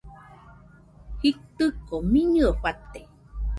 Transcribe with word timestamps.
Jitɨko 1.21 1.95
miñɨe 2.11 2.47
fate 2.61 3.01